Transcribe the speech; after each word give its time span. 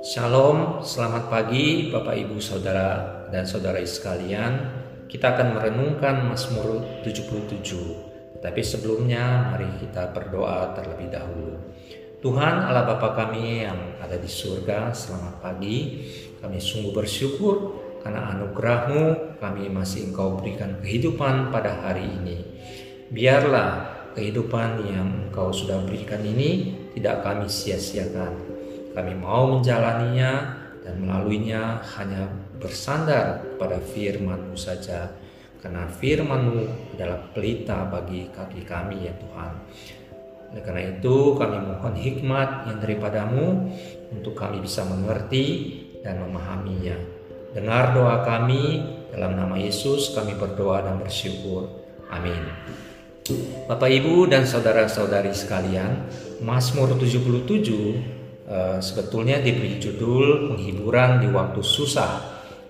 Shalom, 0.00 0.80
selamat 0.80 1.28
pagi 1.28 1.92
Bapak 1.92 2.16
Ibu 2.16 2.40
Saudara 2.40 3.28
dan 3.28 3.44
Saudara 3.44 3.76
sekalian. 3.84 4.72
Kita 5.12 5.36
akan 5.36 5.60
merenungkan 5.60 6.24
Mazmur 6.24 7.04
77. 7.04 8.40
Tapi 8.40 8.64
sebelumnya 8.64 9.52
mari 9.52 9.68
kita 9.76 10.16
berdoa 10.16 10.72
terlebih 10.72 11.12
dahulu. 11.12 11.60
Tuhan 12.24 12.72
Allah 12.72 12.88
Bapa 12.88 13.12
kami 13.12 13.68
yang 13.68 14.00
ada 14.00 14.16
di 14.16 14.32
surga, 14.32 14.96
selamat 14.96 15.44
pagi. 15.44 16.08
Kami 16.40 16.56
sungguh 16.56 16.96
bersyukur 16.96 17.56
karena 18.00 18.32
anugerahmu 18.32 19.36
kami 19.36 19.68
masih 19.68 20.08
engkau 20.08 20.32
berikan 20.40 20.80
kehidupan 20.80 21.52
pada 21.52 21.76
hari 21.84 22.08
ini. 22.08 22.40
Biarlah 23.12 24.01
kehidupan 24.14 24.86
yang 24.88 25.28
engkau 25.28 25.52
sudah 25.52 25.80
berikan 25.84 26.20
ini 26.24 26.76
tidak 26.96 27.24
kami 27.24 27.48
sia-siakan 27.48 28.52
kami 28.92 29.16
mau 29.16 29.56
menjalaninya 29.56 30.60
dan 30.84 31.00
melaluinya 31.00 31.80
hanya 31.96 32.28
bersandar 32.60 33.40
pada 33.56 33.80
firman-Mu 33.80 34.52
saja. 34.52 35.08
Karena 35.64 35.88
firman-Mu 35.88 36.92
adalah 36.98 37.32
pelita 37.32 37.88
bagi 37.88 38.28
kaki 38.28 38.68
kami 38.68 39.08
ya 39.08 39.14
Tuhan. 39.16 39.52
Oleh 40.52 40.62
karena 40.62 40.82
itu 40.92 41.16
kami 41.40 41.56
mohon 41.56 41.96
hikmat 41.96 42.68
yang 42.68 42.78
daripadamu 42.84 43.72
untuk 44.12 44.36
kami 44.36 44.60
bisa 44.60 44.84
mengerti 44.84 45.44
dan 46.04 46.20
memahaminya. 46.20 46.98
Dengar 47.56 47.96
doa 47.96 48.20
kami 48.26 48.84
dalam 49.08 49.38
nama 49.38 49.56
Yesus 49.56 50.12
kami 50.12 50.36
berdoa 50.36 50.84
dan 50.84 51.00
bersyukur. 51.00 51.72
Amin. 52.12 52.91
Bapak 53.70 53.86
Ibu 53.86 54.26
dan 54.26 54.42
saudara-saudari 54.48 55.30
sekalian, 55.30 56.10
Mazmur 56.42 56.98
77 56.98 58.22
Eh, 58.52 58.78
sebetulnya 58.84 59.40
diberi 59.40 59.80
judul 59.80 60.52
penghiburan 60.52 61.24
di 61.24 61.30
waktu 61.32 61.64
susah 61.64 62.20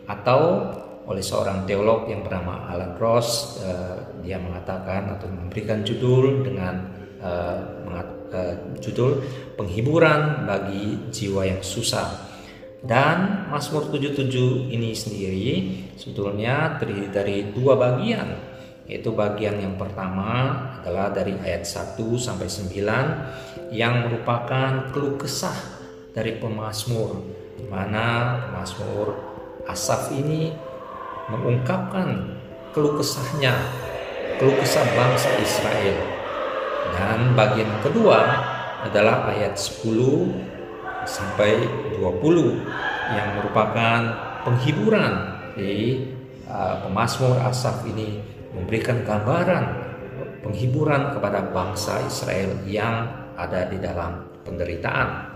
atau 0.06 0.70
oleh 1.10 1.24
seorang 1.24 1.66
teolog 1.66 2.06
yang 2.06 2.22
bernama 2.22 2.70
Alan 2.70 2.94
Ross 2.94 3.58
uh, 3.58 4.22
dia 4.22 4.38
mengatakan 4.38 5.18
atau 5.18 5.26
memberikan 5.26 5.82
judul 5.82 6.46
dengan 6.46 6.86
uh, 7.18 7.58
uh, 7.90 8.54
judul 8.78 9.18
penghiburan 9.58 10.46
bagi 10.46 11.10
jiwa 11.10 11.50
yang 11.50 11.58
susah. 11.58 12.30
Dan 12.78 13.50
Mazmur 13.50 13.90
77 13.90 14.70
ini 14.70 14.94
sendiri 14.94 15.50
sebetulnya 15.98 16.78
terdiri 16.78 17.10
dari 17.10 17.50
dua 17.50 17.74
bagian 17.74 18.51
yaitu 18.92 19.08
bagian 19.16 19.56
yang 19.56 19.80
pertama 19.80 20.52
adalah 20.76 21.08
dari 21.08 21.32
ayat 21.40 21.64
1 21.64 21.96
sampai 22.20 22.44
9 22.44 23.72
yang 23.72 24.04
merupakan 24.04 24.92
keluh 24.92 25.16
kesah 25.16 25.56
dari 26.12 26.36
pemazmur 26.36 27.24
di 27.56 27.64
mana 27.72 28.36
pemazmur 28.44 29.32
Asaf 29.64 30.12
ini 30.12 30.52
mengungkapkan 31.30 32.34
keluh 32.74 32.98
kesahnya, 32.98 33.54
keluh 34.36 34.58
kesah 34.58 34.82
bangsa 34.92 35.30
Israel. 35.38 35.96
Dan 36.92 37.38
bagian 37.38 37.70
kedua 37.80 38.20
adalah 38.82 39.30
ayat 39.30 39.54
10 39.54 41.06
sampai 41.06 41.62
20 41.94 43.14
yang 43.14 43.38
merupakan 43.38 44.00
penghiburan 44.42 45.14
di 45.54 46.02
uh, 46.50 46.82
pemazmur 46.82 47.38
Asaf 47.38 47.86
ini 47.86 48.31
memberikan 48.52 49.04
gambaran 49.04 49.64
penghiburan 50.44 51.16
kepada 51.16 51.52
bangsa 51.52 52.02
Israel 52.04 52.62
yang 52.68 53.08
ada 53.36 53.68
di 53.68 53.80
dalam 53.80 54.42
penderitaan. 54.44 55.32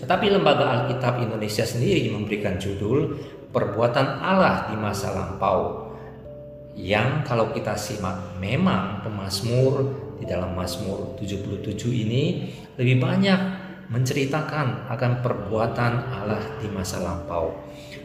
Tetapi 0.00 0.26
Lembaga 0.32 0.84
Alkitab 0.84 1.20
Indonesia 1.20 1.64
sendiri 1.64 2.08
memberikan 2.12 2.56
judul 2.56 3.16
Perbuatan 3.50 4.22
Allah 4.22 4.70
di 4.70 4.78
Masa 4.78 5.10
Lampau 5.10 5.90
yang 6.78 7.26
kalau 7.26 7.50
kita 7.50 7.74
simak 7.74 8.38
memang 8.38 9.02
pemazmur 9.02 9.90
di 10.16 10.24
dalam 10.24 10.56
Mazmur 10.56 11.18
77 11.18 11.76
ini 11.90 12.48
lebih 12.78 13.02
banyak 13.02 13.40
menceritakan 13.90 14.86
akan 14.86 15.12
perbuatan 15.20 15.92
Allah 16.14 16.40
di 16.62 16.70
masa 16.70 17.02
lampau. 17.02 17.58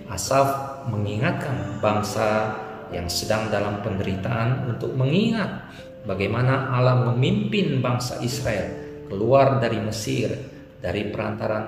Asaf 0.09 0.81
mengingatkan 0.89 1.77
bangsa 1.77 2.57
yang 2.93 3.09
sedang 3.09 3.49
dalam 3.49 3.81
penderitaan 3.81 4.69
untuk 4.69 4.93
mengingat 4.93 5.71
bagaimana 6.05 6.73
Allah 6.73 7.09
memimpin 7.13 7.81
bangsa 7.81 8.21
Israel 8.21 8.85
keluar 9.09 9.57
dari 9.61 9.81
Mesir 9.81 10.33
dari 10.81 11.09
perantaran 11.09 11.65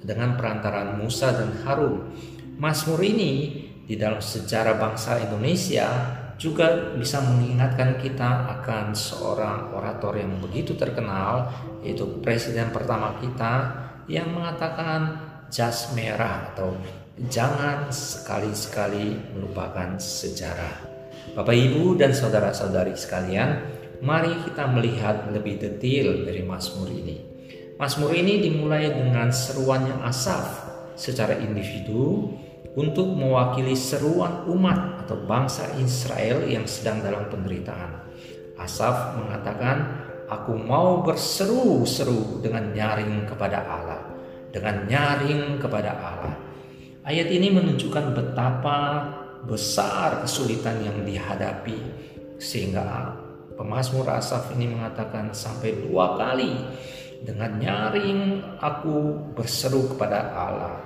dengan 0.00 0.38
perantaran 0.38 0.96
Musa 0.96 1.34
dan 1.34 1.50
Harun. 1.66 2.14
Mazmur 2.60 3.00
ini 3.02 3.64
di 3.84 3.98
dalam 3.98 4.22
sejarah 4.22 4.78
bangsa 4.78 5.18
Indonesia 5.18 5.88
juga 6.40 6.96
bisa 6.96 7.20
mengingatkan 7.20 8.00
kita 8.00 8.48
akan 8.60 8.96
seorang 8.96 9.76
orator 9.76 10.16
yang 10.16 10.40
begitu 10.40 10.72
terkenal 10.72 11.52
yaitu 11.84 12.08
presiden 12.24 12.72
pertama 12.72 13.20
kita 13.20 13.76
yang 14.08 14.32
mengatakan 14.32 15.29
jas 15.50 15.90
merah 15.98 16.54
atau 16.54 16.78
jangan 17.28 17.90
sekali-sekali 17.90 19.34
melupakan 19.34 19.98
sejarah. 19.98 20.88
Bapak 21.34 21.52
Ibu 21.52 21.98
dan 21.98 22.14
saudara-saudari 22.14 22.94
sekalian, 22.94 23.60
mari 24.00 24.32
kita 24.46 24.70
melihat 24.70 25.28
lebih 25.34 25.58
detail 25.60 26.24
dari 26.24 26.46
Mazmur 26.46 26.88
ini. 26.88 27.18
Mazmur 27.76 28.14
ini 28.14 28.40
dimulai 28.40 28.88
dengan 28.94 29.28
seruan 29.34 29.84
yang 29.90 30.00
asaf 30.06 30.70
secara 30.94 31.36
individu 31.42 32.30
untuk 32.78 33.10
mewakili 33.10 33.74
seruan 33.74 34.46
umat 34.46 35.04
atau 35.06 35.18
bangsa 35.26 35.74
Israel 35.82 36.46
yang 36.46 36.64
sedang 36.70 37.02
dalam 37.02 37.26
penderitaan. 37.26 38.06
Asaf 38.60 39.16
mengatakan, 39.18 40.06
"Aku 40.28 40.54
mau 40.54 41.02
berseru-seru 41.02 42.44
dengan 42.44 42.70
nyaring 42.70 43.26
kepada 43.26 43.64
Allah, 43.64 44.09
dengan 44.50 44.86
nyaring 44.86 45.58
kepada 45.62 45.94
Allah." 45.96 46.34
Ayat 47.06 47.32
ini 47.32 47.48
menunjukkan 47.48 48.12
betapa 48.12 49.08
besar 49.48 50.20
kesulitan 50.20 50.84
yang 50.84 51.00
dihadapi 51.00 51.80
sehingga 52.36 53.16
pemazmur 53.56 54.04
Asaf 54.08 54.52
ini 54.52 54.68
mengatakan 54.68 55.32
sampai 55.32 55.80
dua 55.88 56.20
kali 56.20 56.60
dengan 57.24 57.56
nyaring 57.60 58.40
aku 58.60 59.16
berseru 59.36 59.92
kepada 59.96 60.32
Allah. 60.32 60.76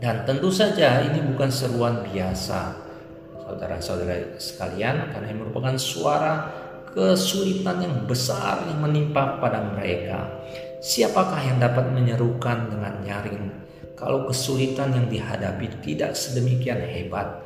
Dan 0.00 0.24
tentu 0.24 0.48
saja 0.48 1.04
ini 1.04 1.20
bukan 1.32 1.52
seruan 1.52 2.00
biasa 2.04 2.72
saudara-saudara 3.44 4.40
sekalian 4.40 5.12
karena 5.12 5.26
ini 5.28 5.38
merupakan 5.44 5.76
suara 5.76 6.48
kesulitan 6.96 7.84
yang 7.84 7.96
besar 8.08 8.64
yang 8.68 8.80
menimpa 8.80 9.36
pada 9.36 9.60
mereka. 9.76 10.24
Siapakah 10.80 11.44
yang 11.44 11.60
dapat 11.60 11.92
menyerukan 11.92 12.72
dengan 12.72 13.04
nyaring 13.04 13.52
kalau 14.00 14.24
kesulitan 14.24 14.96
yang 14.96 15.12
dihadapi 15.12 15.68
tidak 15.84 16.16
sedemikian 16.16 16.80
hebat. 16.80 17.44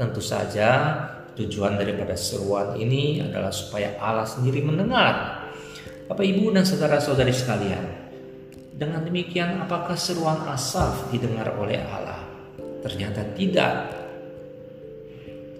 Tentu 0.00 0.24
saja 0.24 0.96
tujuan 1.36 1.76
daripada 1.76 2.16
seruan 2.16 2.72
ini 2.80 3.20
adalah 3.20 3.52
supaya 3.52 4.00
Allah 4.00 4.24
sendiri 4.24 4.64
mendengar. 4.64 5.44
Bapak 6.08 6.24
Ibu 6.24 6.48
dan 6.56 6.64
saudara-saudari 6.64 7.36
sekalian, 7.36 7.84
dengan 8.72 9.04
demikian 9.04 9.60
apakah 9.60 9.92
seruan 9.92 10.40
Asaf 10.48 11.12
didengar 11.12 11.52
oleh 11.60 11.76
Allah? 11.76 12.24
Ternyata 12.80 13.36
tidak. 13.36 13.72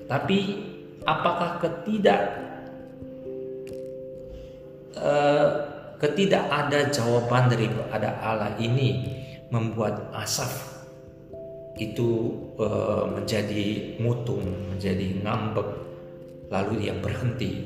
Tapi 0.08 0.38
apakah 1.04 1.60
ketidak 1.60 2.20
ketidak 6.02 6.50
ada 6.50 6.90
jawaban 6.90 7.46
daripada 7.46 8.18
Allah 8.18 8.58
ini 8.58 9.06
membuat 9.54 10.10
Asaf 10.10 10.82
itu 11.78 12.34
uh, 12.58 13.06
menjadi 13.06 13.96
mutung, 14.02 14.42
menjadi 14.74 15.22
ngambek, 15.22 15.68
lalu 16.50 16.84
dia 16.84 16.94
berhenti. 16.98 17.64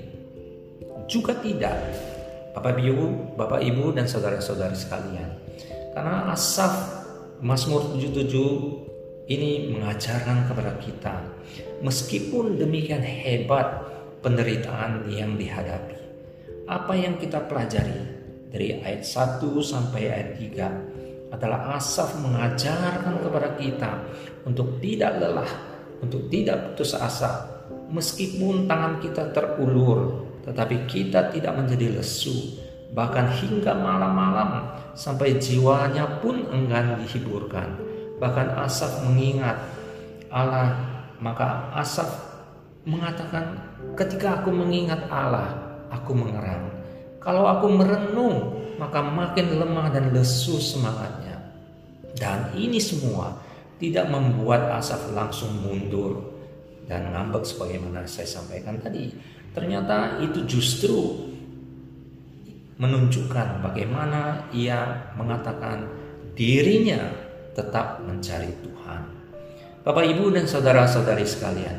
Juga 1.08 1.32
tidak, 1.40 1.74
Bapak 2.52 2.76
Ibu, 2.76 3.34
Bapak 3.34 3.64
Ibu 3.64 3.96
dan 3.96 4.04
saudara-saudari 4.04 4.76
sekalian. 4.76 5.30
Karena 5.96 6.30
Asaf 6.30 7.02
Mazmur 7.40 7.96
77 7.98 9.32
ini 9.32 9.74
mengajarkan 9.74 10.46
kepada 10.46 10.78
kita 10.78 11.14
meskipun 11.82 12.60
demikian 12.60 13.02
hebat 13.02 13.82
penderitaan 14.22 15.08
yang 15.10 15.34
dihadapi. 15.34 15.98
Apa 16.66 16.94
yang 16.98 17.18
kita 17.18 17.42
pelajari 17.46 18.15
dari 18.50 18.78
ayat 18.82 19.02
1 19.02 19.42
sampai 19.62 20.02
ayat 20.08 20.30
3 20.38 21.34
adalah 21.34 21.74
Asaf 21.74 22.16
mengajarkan 22.22 23.20
kepada 23.20 23.48
kita 23.58 23.90
untuk 24.46 24.78
tidak 24.78 25.18
lelah, 25.18 25.50
untuk 25.98 26.30
tidak 26.30 26.72
putus 26.72 26.94
asa. 26.94 27.58
Meskipun 27.90 28.66
tangan 28.66 28.98
kita 29.02 29.30
terulur, 29.34 30.26
tetapi 30.46 30.86
kita 30.86 31.30
tidak 31.34 31.54
menjadi 31.54 31.98
lesu. 31.98 32.62
bahkan 32.94 33.28
hingga 33.28 33.76
malam-malam 33.76 34.72
sampai 34.96 35.36
jiwanya 35.36 36.22
pun 36.22 36.48
enggan 36.48 36.96
dihiburkan. 37.02 37.76
Bahkan 38.16 38.56
Asaf 38.56 39.04
mengingat 39.04 39.58
Allah, 40.32 40.72
maka 41.20 41.68
Asaf 41.76 42.08
mengatakan, 42.86 43.58
"Ketika 43.98 44.40
aku 44.40 44.54
mengingat 44.54 45.02
Allah, 45.12 45.50
aku 45.90 46.14
mengerang. 46.14 46.75
Kalau 47.26 47.50
aku 47.50 47.66
merenung, 47.74 48.54
maka 48.78 49.02
makin 49.02 49.58
lemah 49.58 49.90
dan 49.90 50.14
lesu 50.14 50.62
semangatnya." 50.62 51.42
Dan 52.14 52.54
ini 52.54 52.78
semua 52.78 53.34
tidak 53.82 54.08
membuat 54.08 54.72
Asaf 54.72 55.12
langsung 55.12 55.52
mundur 55.60 56.32
dan 56.86 57.12
ngambek 57.12 57.44
sebagaimana 57.44 58.06
saya 58.08 58.30
sampaikan 58.30 58.78
tadi. 58.80 59.12
Ternyata 59.52 60.22
itu 60.22 60.46
justru 60.46 60.96
menunjukkan 62.76 63.64
bagaimana 63.64 64.48
ia 64.52 65.12
mengatakan 65.16 65.88
dirinya 66.36 67.08
tetap 67.56 68.04
mencari 68.04 68.52
Tuhan. 68.60 69.02
Bapak, 69.80 70.04
Ibu, 70.04 70.34
dan 70.36 70.44
saudara-saudari 70.44 71.24
sekalian, 71.24 71.76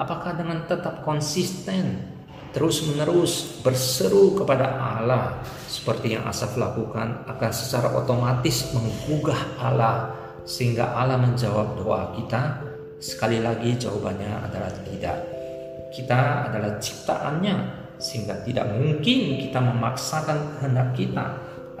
apakah 0.00 0.32
dengan 0.38 0.64
tetap 0.64 1.04
konsisten 1.04 2.08
terus-menerus 2.50 3.62
berseru 3.62 4.34
kepada 4.34 4.74
Allah 4.74 5.38
seperti 5.70 6.18
yang 6.18 6.26
Asaf 6.26 6.58
lakukan 6.58 7.22
akan 7.30 7.50
secara 7.54 7.94
otomatis 7.94 8.74
menggugah 8.74 9.58
Allah 9.58 10.10
sehingga 10.42 10.98
Allah 10.98 11.20
menjawab 11.20 11.78
doa 11.78 12.10
kita? 12.18 12.66
Sekali 13.00 13.40
lagi 13.40 13.78
jawabannya 13.78 14.50
adalah 14.50 14.72
tidak. 14.84 15.18
Kita 15.94 16.50
adalah 16.50 16.76
ciptaannya 16.76 17.56
sehingga 18.00 18.40
tidak 18.42 18.66
mungkin 18.72 19.40
kita 19.40 19.60
memaksakan 19.60 20.58
kehendak 20.58 20.96
kita 20.96 21.24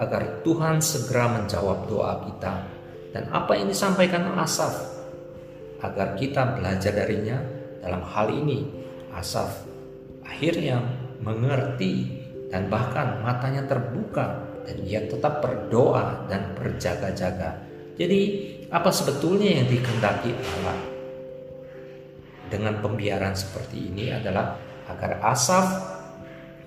agar 0.00 0.40
Tuhan 0.46 0.80
segera 0.80 1.28
menjawab 1.28 1.88
doa 1.90 2.24
kita. 2.24 2.52
Dan 3.10 3.26
apa 3.34 3.58
yang 3.58 3.68
disampaikan 3.68 4.32
Asaf 4.38 4.72
agar 5.82 6.14
kita 6.14 6.56
belajar 6.56 6.94
darinya 6.94 7.42
dalam 7.82 8.04
hal 8.06 8.30
ini 8.30 8.64
Asaf 9.10 9.69
akhirnya 10.30 10.78
mengerti 11.20 12.22
dan 12.48 12.70
bahkan 12.70 13.18
matanya 13.20 13.66
terbuka 13.66 14.46
dan 14.64 14.76
ia 14.86 15.02
tetap 15.04 15.42
berdoa 15.42 16.30
dan 16.30 16.54
berjaga-jaga. 16.54 17.58
Jadi 17.98 18.20
apa 18.70 18.88
sebetulnya 18.94 19.60
yang 19.60 19.66
dikehendaki 19.66 20.32
Allah 20.32 20.78
dengan 22.48 22.80
pembiaran 22.80 23.34
seperti 23.34 23.90
ini 23.92 24.14
adalah 24.14 24.56
agar 24.90 25.22
Asaf 25.22 25.66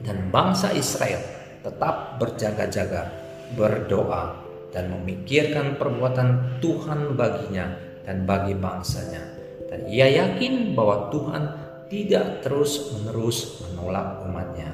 dan 0.03 0.29
bangsa 0.31 0.71
Israel 0.75 1.19
tetap 1.63 2.19
berjaga-jaga, 2.19 3.07
berdoa, 3.55 4.35
dan 4.75 4.91
memikirkan 4.91 5.79
perbuatan 5.79 6.59
Tuhan 6.59 7.15
baginya 7.15 7.71
dan 8.03 8.27
bagi 8.27 8.55
bangsanya. 8.55 9.23
Dan 9.71 9.87
ia 9.87 10.11
yakin 10.11 10.75
bahwa 10.75 11.07
Tuhan 11.09 11.43
tidak 11.87 12.45
terus-menerus 12.45 13.63
menolak 13.65 14.23
umatnya. 14.27 14.71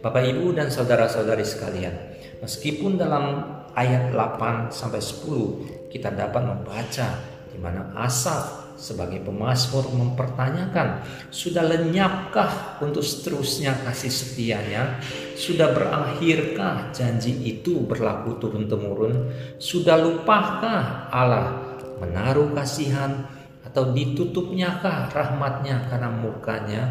Bapak, 0.00 0.24
Ibu, 0.24 0.56
dan 0.56 0.72
saudara-saudari 0.72 1.44
sekalian, 1.44 1.92
meskipun 2.40 2.96
dalam 2.96 3.44
ayat 3.76 4.10
8 4.10 4.72
sampai 4.72 4.98
10 4.98 5.92
kita 5.92 6.10
dapat 6.14 6.42
membaca 6.42 7.08
di 7.50 7.58
mana 7.58 7.92
Asaf 7.98 8.72
sebagai 8.80 9.20
pemazmur 9.20 9.92
mempertanyakan 9.92 11.04
sudah 11.28 11.68
lenyapkah 11.68 12.80
untuk 12.80 13.04
seterusnya 13.04 13.76
kasih 13.84 14.08
setianya 14.08 14.96
sudah 15.36 15.76
berakhirkah 15.76 16.88
janji 16.88 17.36
itu 17.44 17.84
berlaku 17.84 18.40
turun 18.40 18.64
temurun 18.64 19.28
sudah 19.60 20.00
lupakah 20.00 21.12
Allah 21.12 21.76
menaruh 22.00 22.56
kasihan 22.56 23.28
atau 23.70 23.94
ditutupnyakah 23.94 25.14
rahmatnya 25.14 25.86
karena 25.86 26.10
murkanya 26.10 26.82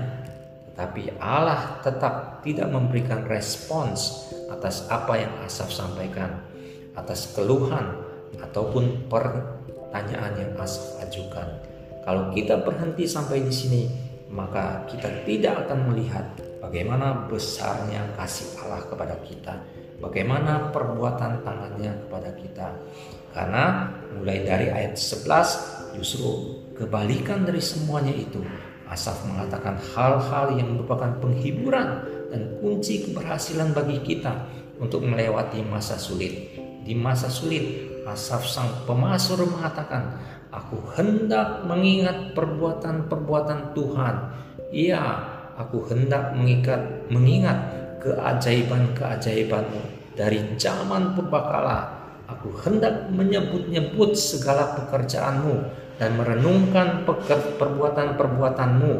tetapi 0.79 1.11
Allah 1.19 1.83
tetap 1.83 2.39
tidak 2.39 2.71
memberikan 2.71 3.27
respons 3.27 4.31
atas 4.47 4.87
apa 4.87 5.19
yang 5.19 5.33
Asaf 5.43 5.75
sampaikan 5.75 6.39
atas 6.95 7.35
keluhan 7.35 7.99
ataupun 8.39 9.11
pertanyaan 9.11 10.39
yang 10.39 10.51
Asaf 10.55 11.03
ajukan. 11.03 11.47
Kalau 12.07 12.31
kita 12.31 12.63
berhenti 12.63 13.03
sampai 13.03 13.43
di 13.43 13.51
sini, 13.51 13.83
maka 14.31 14.87
kita 14.87 15.27
tidak 15.27 15.67
akan 15.67 15.91
melihat 15.91 16.23
bagaimana 16.63 17.27
besarnya 17.27 18.15
kasih 18.15 18.47
Allah 18.63 18.79
kepada 18.87 19.19
kita, 19.19 19.59
bagaimana 19.99 20.71
perbuatan 20.71 21.43
tangannya 21.43 21.91
kepada 22.07 22.29
kita. 22.39 22.67
Karena 23.35 23.91
mulai 24.15 24.47
dari 24.47 24.71
ayat 24.71 24.95
11 24.95 25.99
justru 25.99 26.55
kebalikan 26.79 27.43
dari 27.43 27.59
semuanya 27.59 28.15
itu. 28.15 28.39
Asaf 28.89 29.21
mengatakan 29.27 29.77
hal-hal 29.93 30.57
yang 30.57 30.73
merupakan 30.73 31.13
penghiburan 31.21 32.01
dan 32.31 32.57
kunci 32.57 33.05
keberhasilan 33.05 33.75
bagi 33.75 34.01
kita 34.01 34.49
untuk 34.81 35.05
melewati 35.05 35.61
masa 35.67 35.99
sulit. 35.99 36.57
Di 36.81 36.97
masa 36.97 37.29
sulit, 37.29 37.85
Asaf 38.09 38.49
sang 38.49 38.89
pemasur 38.89 39.45
mengatakan, 39.45 40.17
Aku 40.49 40.81
hendak 40.97 41.61
mengingat 41.69 42.33
perbuatan-perbuatan 42.33 43.77
Tuhan. 43.77 44.15
Iya, 44.73 45.03
aku 45.53 45.85
hendak 45.93 46.33
mengikat, 46.33 47.05
mengingat 47.13 47.69
keajaiban-keajaibanmu 48.01 50.17
dari 50.17 50.41
zaman 50.57 51.13
purbakala. 51.13 52.01
Aku 52.25 52.49
hendak 52.65 53.13
menyebut-nyebut 53.13 54.17
segala 54.17 54.73
pekerjaanmu 54.73 55.69
dan 55.99 56.15
merenungkan 56.15 57.03
perbuatan-perbuatanmu. 57.59 58.93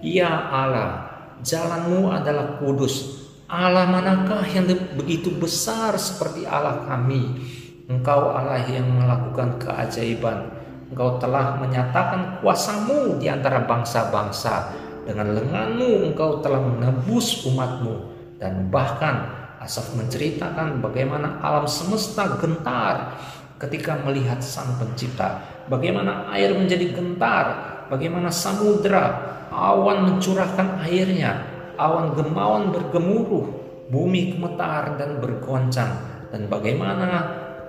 Ya 0.00 0.32
Allah, 0.48 1.06
jalanmu 1.44 2.10
adalah 2.10 2.56
kudus 2.58 3.26
Allah 3.46 3.86
manakah 3.86 4.42
yang 4.50 4.66
begitu 4.98 5.30
besar 5.38 5.94
seperti 5.94 6.42
Allah 6.42 6.82
kami? 6.82 7.46
Engkau 7.86 8.34
Allah 8.34 8.58
yang 8.66 8.90
melakukan 8.98 9.62
keajaiban. 9.62 10.50
Engkau 10.90 11.22
telah 11.22 11.54
menyatakan 11.62 12.42
kuasamu 12.42 13.22
di 13.22 13.30
antara 13.30 13.62
bangsa-bangsa. 13.62 14.74
Dengan 15.06 15.38
lenganmu 15.38 16.10
engkau 16.10 16.42
telah 16.42 16.58
menebus 16.58 17.46
umatmu. 17.46 18.18
Dan 18.42 18.66
bahkan 18.66 19.46
Asaf 19.62 19.94
menceritakan 19.94 20.82
bagaimana 20.84 21.38
alam 21.38 21.70
semesta 21.70 22.36
gentar 22.42 23.18
ketika 23.56 23.96
melihat 24.04 24.40
sang 24.40 24.76
pencipta. 24.76 25.42
Bagaimana 25.66 26.30
air 26.32 26.54
menjadi 26.54 26.92
gentar. 26.92 27.46
Bagaimana 27.86 28.34
samudera 28.34 29.14
awan 29.54 30.10
mencurahkan 30.10 30.82
airnya 30.82 31.56
awan 31.78 32.16
gemawan 32.16 32.72
bergemuruh, 32.72 33.46
bumi 33.92 34.34
gemetar 34.34 34.96
dan 34.98 35.20
bergoncang, 35.22 35.92
dan 36.32 36.48
bagaimana 36.50 37.08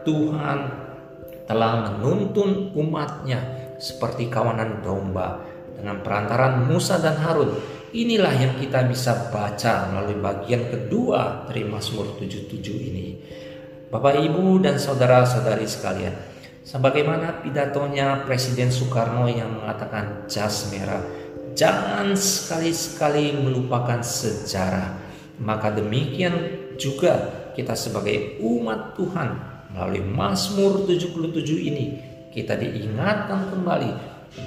Tuhan 0.07 0.59
telah 1.47 1.71
menuntun 1.91 2.75
umatnya 2.75 3.39
seperti 3.77 4.27
kawanan 4.31 4.81
domba 4.81 5.43
dengan 5.77 6.01
perantaran 6.01 6.65
Musa 6.65 6.97
dan 6.97 7.19
Harun. 7.21 7.53
Inilah 7.87 8.35
yang 8.35 8.53
kita 8.59 8.83
bisa 8.83 9.31
baca 9.31 9.87
melalui 9.87 10.19
bagian 10.19 10.67
kedua 10.67 11.47
dari 11.47 11.63
Mazmur 11.63 12.19
77 12.19 12.51
ini. 12.91 13.07
Bapak, 13.87 14.19
Ibu, 14.19 14.59
dan 14.59 14.75
saudara-saudari 14.75 15.63
sekalian, 15.63 16.11
sebagaimana 16.67 17.39
pidatonya 17.39 18.27
Presiden 18.27 18.67
Soekarno 18.67 19.31
yang 19.31 19.63
mengatakan 19.63 20.27
jas 20.27 20.67
merah 20.67 20.99
Jangan 21.57 22.13
sekali-sekali 22.13 23.33
melupakan 23.33 23.97
sejarah. 23.97 24.93
Maka 25.41 25.73
demikian 25.73 26.37
juga 26.77 27.49
kita 27.57 27.73
sebagai 27.73 28.37
umat 28.45 28.93
Tuhan 28.93 29.29
melalui 29.73 30.05
Mazmur 30.05 30.85
77 30.85 31.17
ini 31.57 31.85
kita 32.29 32.53
diingatkan 32.61 33.49
kembali 33.49 33.91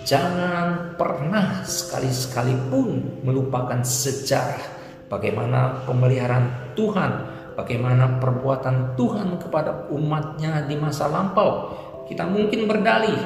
jangan 0.06 0.94
pernah 0.94 1.66
sekali-sekali 1.66 2.54
pun 2.70 3.18
melupakan 3.26 3.82
sejarah 3.82 4.62
bagaimana 5.10 5.82
pemeliharaan 5.90 6.74
Tuhan, 6.78 7.39
bagaimana 7.54 8.18
perbuatan 8.18 8.94
Tuhan 8.94 9.38
kepada 9.38 9.86
umatnya 9.90 10.64
di 10.66 10.76
masa 10.78 11.10
lampau. 11.10 11.74
Kita 12.06 12.26
mungkin 12.26 12.66
berdalih 12.66 13.18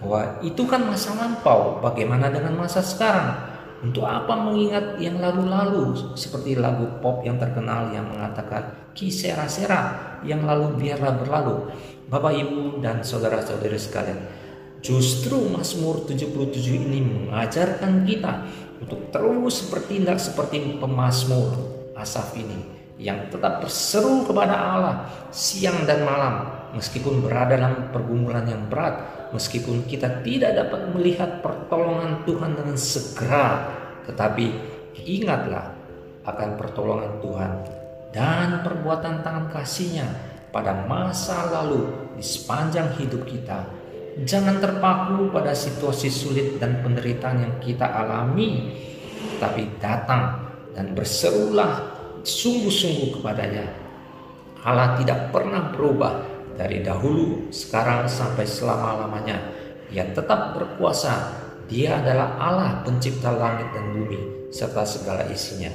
bahwa 0.00 0.40
itu 0.40 0.64
kan 0.64 0.88
masa 0.88 1.12
lampau, 1.12 1.78
bagaimana 1.84 2.32
dengan 2.32 2.56
masa 2.56 2.80
sekarang? 2.80 3.52
Untuk 3.80 4.04
apa 4.04 4.36
mengingat 4.36 5.00
yang 5.00 5.20
lalu-lalu 5.20 6.12
seperti 6.12 6.52
lagu 6.52 7.00
pop 7.00 7.24
yang 7.24 7.40
terkenal 7.40 7.88
yang 7.92 8.12
mengatakan 8.12 8.92
kisera 8.92 9.48
sera 9.48 10.16
yang 10.20 10.44
lalu 10.44 10.76
biarlah 10.76 11.16
berlalu. 11.16 11.72
Bapak 12.12 12.32
Ibu 12.36 12.84
dan 12.84 13.00
saudara-saudari 13.00 13.80
sekalian, 13.80 14.20
justru 14.84 15.48
Mazmur 15.48 16.04
77 16.04 16.28
ini 16.76 17.00
mengajarkan 17.00 18.04
kita 18.04 18.32
untuk 18.84 19.08
terus 19.12 19.68
bertindak 19.68 20.20
seperti 20.20 20.76
pemazmur 20.80 21.52
Asaf 22.00 22.32
ini 22.32 22.79
yang 23.00 23.32
tetap 23.32 23.64
berseru 23.64 24.28
kepada 24.28 24.52
Allah 24.52 24.96
siang 25.32 25.88
dan 25.88 26.04
malam 26.04 26.60
meskipun 26.74 27.22
berada 27.22 27.58
dalam 27.58 27.90
pergumulan 27.90 28.46
yang 28.46 28.62
berat, 28.70 29.28
meskipun 29.34 29.86
kita 29.86 30.22
tidak 30.22 30.54
dapat 30.54 30.80
melihat 30.94 31.42
pertolongan 31.42 32.22
Tuhan 32.26 32.52
dengan 32.54 32.76
segera, 32.78 33.46
tetapi 34.06 34.46
ingatlah 35.06 35.74
akan 36.26 36.50
pertolongan 36.54 37.12
Tuhan 37.22 37.52
dan 38.10 38.48
perbuatan 38.62 39.22
tangan 39.22 39.46
kasihnya 39.50 40.06
pada 40.50 40.86
masa 40.86 41.46
lalu 41.50 42.10
di 42.18 42.24
sepanjang 42.26 42.90
hidup 42.98 43.22
kita. 43.26 43.66
Jangan 44.26 44.58
terpaku 44.58 45.30
pada 45.30 45.54
situasi 45.54 46.10
sulit 46.10 46.58
dan 46.58 46.82
penderitaan 46.82 47.46
yang 47.46 47.54
kita 47.62 47.86
alami, 47.86 48.74
tapi 49.38 49.70
datang 49.78 50.50
dan 50.74 50.92
berserulah 50.92 51.99
sungguh-sungguh 52.24 53.18
kepadanya. 53.18 53.66
Allah 54.60 54.96
tidak 55.00 55.32
pernah 55.32 55.72
berubah 55.72 56.20
dari 56.56 56.84
dahulu, 56.84 57.48
sekarang 57.48 58.04
sampai 58.04 58.44
selama-lamanya. 58.44 59.40
Ia 59.88 60.12
tetap 60.12 60.54
berkuasa. 60.54 61.40
Dia 61.70 62.02
adalah 62.02 62.36
Allah 62.36 62.82
pencipta 62.82 63.30
langit 63.32 63.70
dan 63.72 63.94
bumi 63.94 64.50
serta 64.50 64.82
segala 64.82 65.24
isinya. 65.30 65.70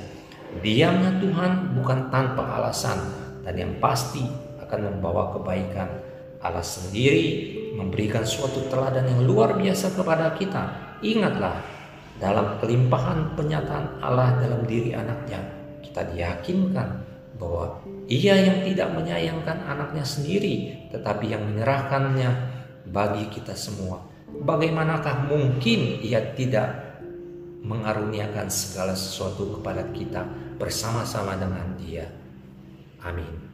Diamnya 0.60 1.20
Tuhan 1.20 1.76
bukan 1.76 2.12
tanpa 2.12 2.60
alasan 2.60 3.00
dan 3.44 3.56
yang 3.56 3.74
pasti 3.80 4.24
akan 4.62 4.80
membawa 4.92 5.34
kebaikan. 5.36 5.88
Allah 6.44 6.62
sendiri 6.62 7.58
memberikan 7.74 8.22
suatu 8.22 8.70
teladan 8.70 9.08
yang 9.10 9.26
luar 9.26 9.58
biasa 9.58 9.98
kepada 9.98 10.38
kita. 10.38 10.64
Ingatlah, 11.02 11.58
dalam 12.22 12.62
kelimpahan 12.64 13.36
penyataan 13.36 14.00
Allah 14.00 14.40
dalam 14.40 14.64
diri 14.64 14.96
anaknya, 14.96 15.44
kita 15.96 16.12
diyakinkan 16.12 17.08
bahwa 17.40 17.80
ia 18.12 18.36
yang 18.36 18.68
tidak 18.68 18.92
menyayangkan 18.92 19.64
anaknya 19.64 20.04
sendiri, 20.04 20.76
tetapi 20.92 21.32
yang 21.32 21.48
menyerahkannya 21.48 22.36
bagi 22.92 23.32
kita 23.32 23.56
semua. 23.56 24.04
Bagaimanakah 24.28 25.32
mungkin 25.32 26.04
ia 26.04 26.36
tidak 26.36 27.00
mengaruniakan 27.64 28.52
segala 28.52 28.92
sesuatu 28.92 29.56
kepada 29.56 29.88
kita 29.96 30.28
bersama-sama 30.60 31.40
dengan 31.40 31.80
Dia. 31.80 32.12
Amin. 33.00 33.48